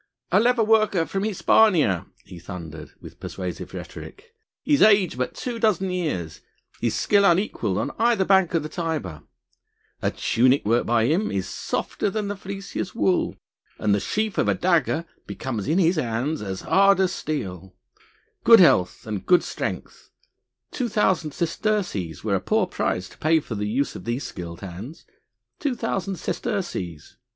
[0.31, 5.91] "A leather worker from Hispania," he thundered with persuasive rhetoric, "his age but two dozen
[5.91, 6.41] years,
[6.79, 9.21] his skill unequalled on either bank of the Tiber...
[10.01, 13.35] A tunic worked by him is softer than the fleeciest wool,
[13.77, 17.75] and the sheath of a dagger becomes in his hands as hard as steel....
[18.43, 20.09] Good health and strength,
[20.71, 24.61] two thousand sesterces were a poor price to pay for the use of these skilled
[24.61, 25.05] hands....
[25.59, 27.17] Two thousand sesterces....